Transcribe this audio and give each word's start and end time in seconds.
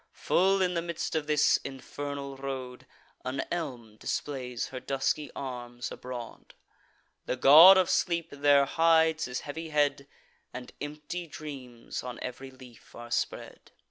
Full 0.13 0.63
in 0.63 0.73
the 0.73 0.81
midst 0.81 1.13
of 1.13 1.27
this 1.27 1.57
infernal 1.57 2.35
road, 2.35 2.87
An 3.23 3.43
elm 3.51 3.97
displays 3.97 4.69
her 4.69 4.79
dusky 4.79 5.29
arms 5.35 5.91
abroad: 5.91 6.55
The 7.27 7.35
God 7.35 7.77
of 7.77 7.87
Sleep 7.87 8.31
there 8.31 8.65
hides 8.65 9.25
his 9.25 9.41
heavy 9.41 9.69
head, 9.69 10.07
And 10.55 10.71
empty 10.81 11.27
dreams 11.27 12.01
on 12.01 12.17
ev'ry 12.23 12.49
leaf 12.49 12.95
are 12.95 13.11
spread. 13.11 13.73